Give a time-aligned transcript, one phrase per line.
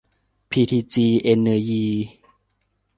[0.49, 1.85] พีทีจี เอ็นเนอยี